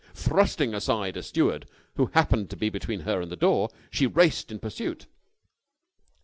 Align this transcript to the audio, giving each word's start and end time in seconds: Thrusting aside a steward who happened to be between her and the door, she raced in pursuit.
Thrusting 0.15 0.73
aside 0.73 1.15
a 1.15 1.21
steward 1.21 1.67
who 1.95 2.07
happened 2.15 2.49
to 2.49 2.55
be 2.55 2.71
between 2.71 3.01
her 3.01 3.21
and 3.21 3.31
the 3.31 3.35
door, 3.35 3.69
she 3.91 4.07
raced 4.07 4.51
in 4.51 4.57
pursuit. 4.57 5.05